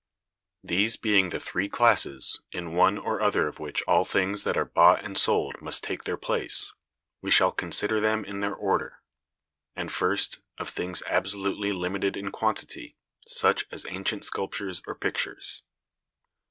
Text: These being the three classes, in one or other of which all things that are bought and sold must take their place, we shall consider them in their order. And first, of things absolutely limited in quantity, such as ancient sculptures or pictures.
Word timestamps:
These 0.63 0.97
being 0.97 1.29
the 1.29 1.39
three 1.39 1.69
classes, 1.69 2.41
in 2.51 2.73
one 2.73 2.97
or 2.97 3.21
other 3.21 3.47
of 3.47 3.59
which 3.59 3.83
all 3.83 4.03
things 4.03 4.41
that 4.45 4.57
are 4.57 4.65
bought 4.65 5.03
and 5.05 5.15
sold 5.15 5.61
must 5.61 5.83
take 5.83 6.05
their 6.05 6.17
place, 6.17 6.73
we 7.21 7.29
shall 7.29 7.51
consider 7.51 7.99
them 7.99 8.25
in 8.25 8.39
their 8.39 8.55
order. 8.55 9.03
And 9.75 9.91
first, 9.91 10.39
of 10.57 10.69
things 10.69 11.03
absolutely 11.05 11.71
limited 11.71 12.17
in 12.17 12.31
quantity, 12.31 12.95
such 13.27 13.67
as 13.69 13.85
ancient 13.91 14.23
sculptures 14.25 14.81
or 14.87 14.95
pictures. 14.95 15.61